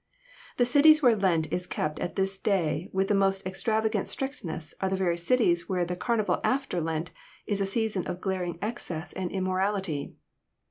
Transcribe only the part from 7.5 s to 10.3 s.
a season of glaring excess and immorality.